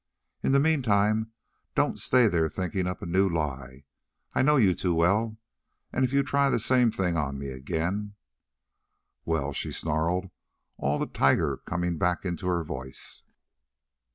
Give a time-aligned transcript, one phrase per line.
[0.41, 1.31] In the meantime
[1.75, 3.83] don't stay there thinking up a new lie.
[4.33, 5.37] I know you too well,
[5.93, 8.15] and if you try the same thing on me again"
[9.25, 10.31] "Well?" she snarled,
[10.77, 13.25] all the tiger coming back in her voice.